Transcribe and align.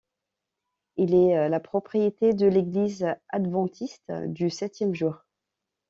Il 0.95 1.13
est 1.13 1.47
la 1.47 1.59
propriété 1.59 2.33
de 2.33 2.47
l'église 2.47 3.05
adventiste 3.29 4.11
du 4.29 4.49
septième 4.49 4.95
jour. 4.95 5.27